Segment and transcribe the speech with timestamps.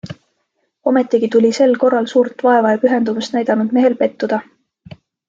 [0.91, 4.41] Ometigi tuli sel korral suurt vaeva ja pühendumust näidanud mehel pettuda...